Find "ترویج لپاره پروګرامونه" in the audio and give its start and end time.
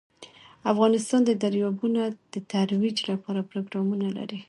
2.51-4.07